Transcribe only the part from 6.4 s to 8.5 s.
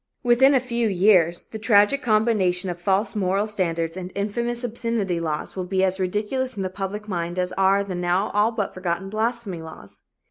in the public mind as are the now all